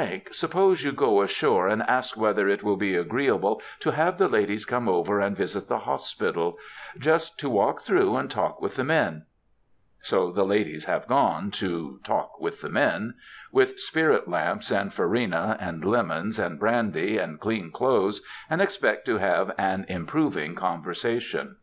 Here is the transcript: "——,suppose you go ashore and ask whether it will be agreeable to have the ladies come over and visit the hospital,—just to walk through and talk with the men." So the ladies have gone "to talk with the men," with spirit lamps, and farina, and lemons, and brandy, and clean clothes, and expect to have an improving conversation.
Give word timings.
"——,suppose 0.32 0.82
you 0.84 0.90
go 0.90 1.20
ashore 1.20 1.68
and 1.68 1.82
ask 1.82 2.16
whether 2.16 2.48
it 2.48 2.62
will 2.62 2.78
be 2.78 2.96
agreeable 2.96 3.60
to 3.78 3.90
have 3.92 4.16
the 4.16 4.26
ladies 4.26 4.64
come 4.64 4.88
over 4.88 5.20
and 5.20 5.36
visit 5.36 5.68
the 5.68 5.80
hospital,—just 5.80 7.38
to 7.38 7.50
walk 7.50 7.82
through 7.82 8.16
and 8.16 8.30
talk 8.30 8.62
with 8.62 8.76
the 8.76 8.84
men." 8.84 9.26
So 10.00 10.32
the 10.32 10.46
ladies 10.46 10.86
have 10.86 11.06
gone 11.06 11.50
"to 11.60 12.00
talk 12.02 12.40
with 12.40 12.62
the 12.62 12.70
men," 12.70 13.16
with 13.52 13.78
spirit 13.78 14.26
lamps, 14.26 14.70
and 14.70 14.94
farina, 14.94 15.58
and 15.60 15.84
lemons, 15.84 16.38
and 16.38 16.58
brandy, 16.58 17.18
and 17.18 17.38
clean 17.38 17.70
clothes, 17.70 18.22
and 18.48 18.62
expect 18.62 19.04
to 19.04 19.18
have 19.18 19.52
an 19.58 19.84
improving 19.90 20.54
conversation. 20.54 21.56